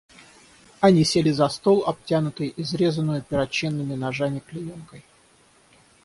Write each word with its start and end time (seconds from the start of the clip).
Они 0.79 1.03
сели 1.03 1.29
за 1.29 1.47
стол, 1.47 1.83
обтянутый 1.85 2.55
изрезанною 2.57 3.21
перочинными 3.21 3.93
ножами 3.93 4.39
клеенкой. 4.39 5.03